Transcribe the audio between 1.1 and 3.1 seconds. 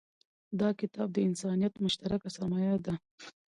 د انسانیت مشترکه سرمایه ده.